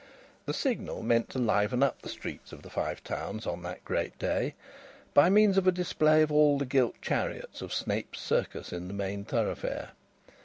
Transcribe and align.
The 0.47 0.53
Signal 0.55 1.03
meant 1.03 1.29
to 1.29 1.37
liven 1.37 1.83
up 1.83 2.01
the 2.01 2.09
streets 2.09 2.51
of 2.51 2.63
the 2.63 2.71
Five 2.71 3.03
Towns 3.03 3.45
on 3.45 3.61
that 3.61 3.85
great 3.85 4.17
day 4.17 4.55
by 5.13 5.29
means 5.29 5.59
of 5.59 5.67
a 5.67 5.71
display 5.71 6.23
of 6.23 6.31
all 6.31 6.57
the 6.57 6.65
gilt 6.65 6.95
chariots 7.03 7.61
of 7.61 7.71
Snape's 7.71 8.19
Circus 8.19 8.73
in 8.73 8.87
the 8.87 8.95
main 8.95 9.25
thoroughfare. 9.25 9.91